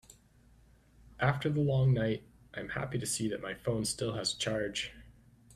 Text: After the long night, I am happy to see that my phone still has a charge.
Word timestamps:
After 1.19 1.47
the 1.47 1.59
long 1.61 1.93
night, 1.93 2.23
I 2.55 2.59
am 2.61 2.69
happy 2.69 2.97
to 2.97 3.05
see 3.05 3.27
that 3.27 3.39
my 3.43 3.53
phone 3.53 3.85
still 3.85 4.15
has 4.15 4.33
a 4.33 4.37
charge. 4.39 4.93